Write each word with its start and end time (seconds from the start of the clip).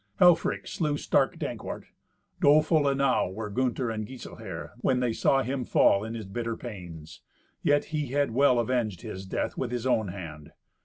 Helfrich 0.19 0.67
slew 0.77 0.97
stark 0.97 1.37
Dankwart. 1.37 1.83
Doleful 2.39 2.89
enow 2.89 3.29
were 3.29 3.51
Gunther 3.51 3.91
and 3.91 4.07
Giselher 4.07 4.71
when 4.77 4.99
they 4.99 5.13
saw 5.13 5.43
him 5.43 5.63
fall 5.63 6.03
in 6.03 6.15
his 6.15 6.25
bitter 6.25 6.57
pains. 6.57 7.21
Yet 7.61 7.85
he 7.93 8.07
had 8.07 8.31
well 8.31 8.57
avenged 8.57 9.01
his 9.03 9.27
death 9.27 9.59
with 9.59 9.69
his 9.69 9.85
own 9.85 10.07
hand. 10.07 10.53